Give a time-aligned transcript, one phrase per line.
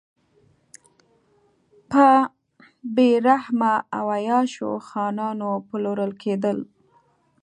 [1.91, 2.07] په
[2.95, 6.57] بې رحمه او عیاشو خانانو پلورل کېدل.